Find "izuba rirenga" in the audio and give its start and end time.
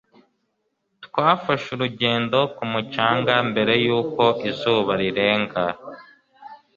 4.49-5.63